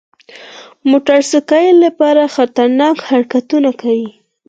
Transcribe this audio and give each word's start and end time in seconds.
موټر 0.89 1.19
سایکل 1.31 1.77
سپاره 1.91 2.23
خطرناک 2.35 2.95
حرکتونه 3.09 3.69
کوي. 3.81 4.09